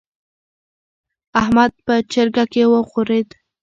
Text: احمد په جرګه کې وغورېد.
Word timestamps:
احمد 1.41 1.71
په 1.85 1.93
جرګه 2.11 2.43
کې 2.51 2.63
وغورېد. 2.71 3.29